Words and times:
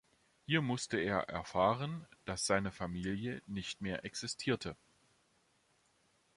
Hier 0.47 0.63
musste 0.63 0.97
er 0.97 1.29
erfahren, 1.29 2.07
dass 2.25 2.47
seine 2.47 2.71
Familie 2.71 3.43
nicht 3.45 3.81
mehr 3.81 4.03
existierte. 4.03 4.75